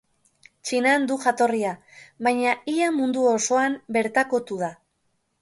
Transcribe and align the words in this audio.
Txinan 0.69 1.03
du 1.11 1.17
jatorria, 1.25 1.73
baina 2.29 2.55
ia 2.77 2.89
mundu 2.97 3.27
osoan 3.35 3.77
bertakotu 4.01 4.61
da. 4.65 4.73